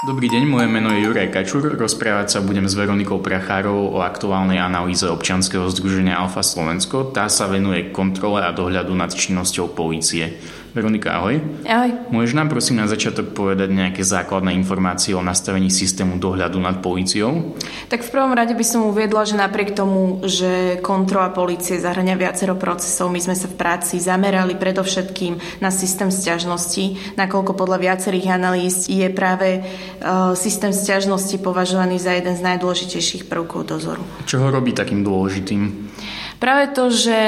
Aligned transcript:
Dobrý 0.00 0.32
deň, 0.32 0.48
moje 0.48 0.64
meno 0.64 0.96
je 0.96 1.04
Juraj 1.04 1.28
Kačur. 1.28 1.76
Rozprávať 1.76 2.32
sa 2.32 2.40
budem 2.40 2.64
s 2.64 2.72
Veronikou 2.72 3.20
Prachárovou 3.20 3.92
o 3.92 3.98
aktuálnej 4.00 4.56
analýze 4.56 5.04
občianskeho 5.04 5.68
združenia 5.68 6.16
Alfa 6.16 6.40
Slovensko. 6.40 7.12
Tá 7.12 7.28
sa 7.28 7.44
venuje 7.44 7.92
kontrole 7.92 8.40
a 8.40 8.48
dohľadu 8.48 8.96
nad 8.96 9.12
činnosťou 9.12 9.76
polície. 9.76 10.40
Veronika, 10.70 11.18
ahoj. 11.18 11.42
Ahoj. 11.66 12.14
Môžeš 12.14 12.38
nám 12.38 12.46
prosím 12.46 12.78
na 12.78 12.86
začiatok 12.86 13.34
povedať 13.34 13.74
nejaké 13.74 14.06
základné 14.06 14.54
informácie 14.54 15.18
o 15.18 15.22
nastavení 15.22 15.66
systému 15.66 16.22
dohľadu 16.22 16.62
nad 16.62 16.78
políciou? 16.78 17.58
Tak 17.90 18.06
v 18.06 18.12
prvom 18.14 18.30
rade 18.38 18.54
by 18.54 18.62
som 18.62 18.86
uviedla, 18.86 19.26
že 19.26 19.34
napriek 19.34 19.74
tomu, 19.74 20.22
že 20.30 20.78
kontrola 20.78 21.34
polície 21.34 21.74
zahrania 21.82 22.14
viacero 22.14 22.54
procesov, 22.54 23.10
my 23.10 23.18
sme 23.18 23.34
sa 23.34 23.50
v 23.50 23.58
práci 23.58 23.98
zamerali 23.98 24.54
predovšetkým 24.54 25.58
na 25.58 25.74
systém 25.74 26.14
sťažnosti, 26.14 27.18
nakoľko 27.18 27.52
podľa 27.58 27.90
viacerých 27.90 28.30
analýz 28.30 28.86
je 28.86 29.10
práve 29.10 29.66
uh, 29.66 30.38
systém 30.38 30.70
sťažnosti 30.70 31.34
považovaný 31.42 31.98
za 31.98 32.14
jeden 32.14 32.38
z 32.38 32.46
najdôležitejších 32.46 33.26
prvkov 33.26 33.66
dozoru. 33.66 34.06
Čo 34.22 34.46
ho 34.46 34.48
robí 34.54 34.70
takým 34.70 35.02
dôležitým? 35.02 35.90
Práve 36.40 36.72
to, 36.72 36.88
že 36.88 37.18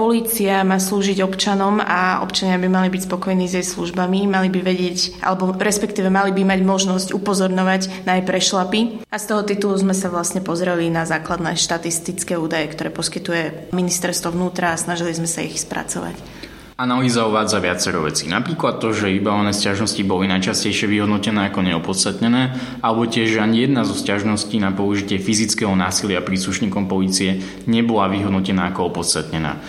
polícia 0.00 0.64
má 0.64 0.80
slúžiť 0.80 1.20
občanom 1.20 1.76
a 1.76 2.24
občania 2.24 2.56
by 2.56 2.72
mali 2.72 2.88
byť 2.88 3.04
spokojní 3.04 3.44
s 3.44 3.60
jej 3.60 3.66
službami, 3.68 4.24
mali 4.24 4.48
by 4.48 4.64
vedieť, 4.64 5.20
alebo 5.20 5.52
respektíve 5.52 6.08
mali 6.08 6.32
by 6.32 6.40
mať 6.40 6.60
možnosť 6.64 7.08
upozorňovať 7.12 8.08
na 8.08 8.16
jej 8.16 8.24
prešlapy. 8.24 9.04
A 9.12 9.16
z 9.20 9.28
toho 9.28 9.44
titulu 9.44 9.76
sme 9.76 9.92
sa 9.92 10.08
vlastne 10.08 10.40
pozreli 10.40 10.88
na 10.88 11.04
základné 11.04 11.52
štatistické 11.60 12.40
údaje, 12.40 12.72
ktoré 12.72 12.88
poskytuje 12.88 13.68
ministerstvo 13.76 14.32
vnútra 14.32 14.72
a 14.72 14.80
snažili 14.80 15.12
sme 15.12 15.28
sa 15.28 15.44
ich 15.44 15.60
spracovať. 15.60 16.41
Analýza 16.82 17.30
uvádza 17.30 17.62
viacero 17.62 18.02
vecí. 18.02 18.26
Napríklad 18.26 18.82
to, 18.82 18.90
že 18.90 19.06
vybavené 19.06 19.54
sťažnosti 19.54 20.02
boli 20.02 20.26
najčastejšie 20.26 20.90
vyhodnotené 20.90 21.46
ako 21.46 21.62
neopodstatnené, 21.62 22.58
alebo 22.82 23.06
tiež, 23.06 23.38
že 23.38 23.38
ani 23.38 23.70
jedna 23.70 23.86
zo 23.86 23.94
sťažností 23.94 24.58
na 24.58 24.74
použitie 24.74 25.22
fyzického 25.22 25.70
násilia 25.78 26.18
príslušníkom 26.26 26.90
policie 26.90 27.38
nebola 27.70 28.10
vyhodnotená 28.10 28.74
ako 28.74 28.90
opodstatnená. 28.90 29.62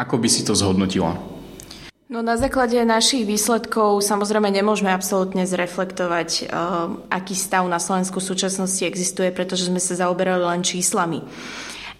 Ako 0.00 0.16
by 0.16 0.28
si 0.32 0.40
to 0.40 0.56
zhodnotila? 0.56 1.20
No 2.08 2.24
na 2.24 2.40
základe 2.40 2.80
našich 2.80 3.28
výsledkov 3.28 4.00
samozrejme 4.00 4.48
nemôžeme 4.48 4.88
absolútne 4.88 5.44
zreflektovať, 5.44 6.48
uh, 6.48 6.96
aký 7.12 7.36
stav 7.36 7.68
na 7.68 7.76
Slovensku 7.76 8.24
v 8.24 8.28
súčasnosti 8.32 8.80
existuje, 8.88 9.28
pretože 9.36 9.68
sme 9.68 9.84
sa 9.84 10.00
zaoberali 10.00 10.40
len 10.40 10.64
číslami. 10.64 11.20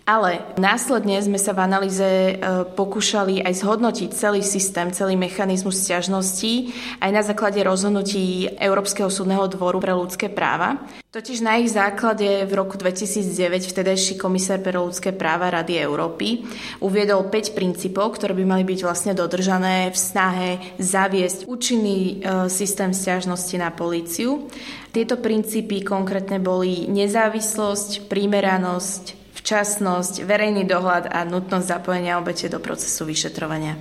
Ale 0.04 0.44
následne 0.60 1.16
sme 1.24 1.40
sa 1.40 1.56
v 1.56 1.64
analýze 1.64 2.04
e, 2.04 2.32
pokúšali 2.76 3.40
aj 3.40 3.64
zhodnotiť 3.64 4.12
celý 4.12 4.44
systém, 4.44 4.92
celý 4.92 5.16
mechanizmus 5.16 5.80
stiažností 5.80 6.76
aj 7.00 7.08
na 7.08 7.24
základe 7.24 7.56
rozhodnutí 7.64 8.52
Európskeho 8.60 9.08
súdneho 9.08 9.48
dvoru 9.48 9.80
pre 9.80 9.96
ľudské 9.96 10.28
práva. 10.28 10.76
Totiž 11.08 11.40
na 11.40 11.56
ich 11.56 11.72
základe 11.72 12.44
v 12.44 12.52
roku 12.52 12.76
2009 12.76 13.64
vtedajší 13.64 14.20
komisár 14.20 14.60
pre 14.60 14.76
ľudské 14.76 15.16
práva 15.16 15.48
Rady 15.48 15.80
Európy 15.80 16.44
uviedol 16.84 17.32
5 17.32 17.56
princípov, 17.56 18.20
ktoré 18.20 18.36
by 18.36 18.44
mali 18.44 18.64
byť 18.68 18.84
vlastne 18.84 19.16
dodržané 19.16 19.88
v 19.88 19.96
snahe 19.96 20.50
zaviesť 20.76 21.48
účinný 21.48 21.96
e, 21.96 22.14
systém 22.52 22.92
stiažnosti 22.92 23.56
na 23.56 23.72
políciu. 23.72 24.52
Tieto 24.92 25.16
princípy 25.16 25.80
konkrétne 25.80 26.44
boli 26.44 26.92
nezávislosť, 26.92 28.04
primeranosť, 28.04 29.23
včasnosť, 29.44 30.24
verejný 30.24 30.64
dohľad 30.64 31.12
a 31.12 31.20
nutnosť 31.28 31.68
zapojenia 31.68 32.16
obete 32.16 32.48
do 32.48 32.56
procesu 32.64 33.04
vyšetrovania. 33.04 33.76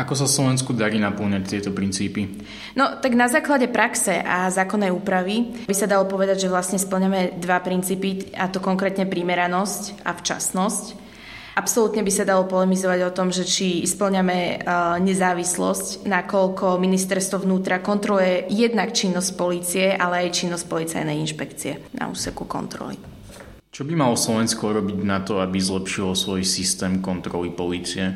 Ako 0.00 0.16
sa 0.16 0.26
Slovensku 0.26 0.72
darí 0.72 0.96
naplňať 0.96 1.44
tieto 1.44 1.70
princípy? 1.70 2.42
No, 2.72 2.98
tak 2.98 3.12
na 3.12 3.28
základe 3.28 3.68
praxe 3.68 4.16
a 4.16 4.48
zákonnej 4.48 4.90
úpravy 4.90 5.68
by 5.68 5.74
sa 5.76 5.86
dalo 5.86 6.08
povedať, 6.08 6.42
že 6.42 6.50
vlastne 6.50 6.80
splňame 6.80 7.36
dva 7.36 7.60
princípy, 7.60 8.32
a 8.34 8.48
to 8.48 8.58
konkrétne 8.64 9.04
primeranosť 9.06 10.02
a 10.02 10.16
včasnosť. 10.16 11.06
Absolútne 11.54 12.02
by 12.02 12.10
sa 12.10 12.26
dalo 12.26 12.50
polemizovať 12.50 13.00
o 13.06 13.14
tom, 13.14 13.30
že 13.30 13.46
či 13.46 13.86
splňame 13.86 14.66
nezávislosť, 14.98 16.02
nakoľko 16.08 16.82
ministerstvo 16.82 17.46
vnútra 17.46 17.78
kontroluje 17.78 18.50
jednak 18.50 18.90
činnosť 18.90 19.30
policie, 19.38 19.94
ale 19.94 20.26
aj 20.26 20.42
činnosť 20.42 20.64
policajnej 20.66 21.22
inšpekcie 21.22 21.94
na 21.94 22.10
úseku 22.10 22.48
kontroly. 22.50 23.13
Čo 23.74 23.82
by 23.82 23.98
malo 23.98 24.14
Slovensko 24.14 24.70
robiť 24.70 25.02
na 25.02 25.18
to, 25.26 25.42
aby 25.42 25.58
zlepšilo 25.58 26.14
svoj 26.14 26.46
systém 26.46 27.02
kontroly 27.02 27.50
policie? 27.50 28.14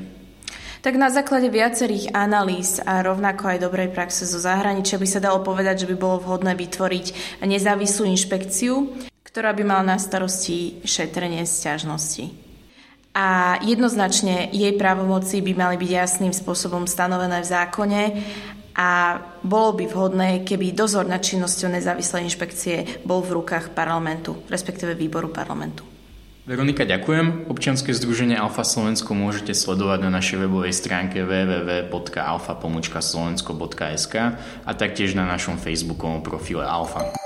Tak 0.86 0.94
na 0.94 1.10
základe 1.10 1.50
viacerých 1.50 2.14
analýz 2.14 2.78
a 2.78 3.02
rovnako 3.02 3.50
aj 3.50 3.66
dobrej 3.66 3.90
praxe 3.90 4.22
zo 4.22 4.38
zahraničia 4.38 5.02
by 5.02 5.08
sa 5.10 5.18
dalo 5.18 5.42
povedať, 5.42 5.82
že 5.82 5.90
by 5.90 5.96
bolo 5.98 6.22
vhodné 6.22 6.54
vytvoriť 6.54 7.06
nezávislú 7.42 8.06
inšpekciu, 8.06 8.86
ktorá 9.26 9.50
by 9.50 9.66
mala 9.66 9.82
na 9.82 9.96
starosti 9.98 10.78
šetrenie 10.86 11.42
sťažnosti. 11.42 12.30
A 13.18 13.58
jednoznačne 13.66 14.54
jej 14.54 14.78
právomoci 14.78 15.42
by 15.42 15.58
mali 15.58 15.74
byť 15.74 15.90
jasným 15.90 16.30
spôsobom 16.30 16.86
stanovené 16.86 17.42
v 17.42 17.50
zákone 17.50 18.02
a 18.78 19.18
bolo 19.42 19.74
by 19.74 19.90
vhodné, 19.90 20.46
keby 20.46 20.70
dozor 20.70 21.10
nad 21.10 21.18
činnosťou 21.18 21.74
nezávislej 21.74 22.30
inšpekcie 22.30 23.02
bol 23.02 23.26
v 23.26 23.42
rukách 23.42 23.74
parlamentu, 23.74 24.38
respektíve 24.46 24.94
výboru 24.94 25.34
parlamentu. 25.34 25.82
Veronika, 26.48 26.80
ďakujem. 26.86 27.50
Občianske 27.52 27.92
združenie 27.92 28.38
Alfa 28.38 28.62
Slovensko 28.64 29.12
môžete 29.12 29.52
sledovať 29.52 30.00
na 30.06 30.10
našej 30.16 30.48
webovej 30.48 30.72
stránke 30.72 31.20
www.alfa.slovensko.sk 31.26 34.14
a 34.64 34.70
taktiež 34.72 35.12
na 35.12 35.28
našom 35.28 35.60
facebookovom 35.60 36.24
profile 36.24 36.64
Alfa. 36.64 37.17